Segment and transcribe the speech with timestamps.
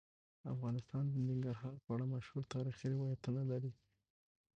[0.53, 3.71] افغانستان د ننګرهار په اړه مشهور تاریخی روایتونه لري.